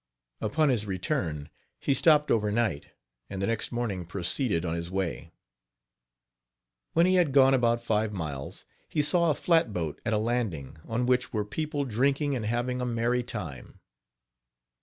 [0.39, 2.87] Upon his return, he stopped over night,
[3.29, 5.31] and the next morning proceeded on his way.
[6.93, 10.79] When he had gone about five miles, he saw a flat boat at a landing,
[10.87, 13.79] on which were people drinking and having a merry time.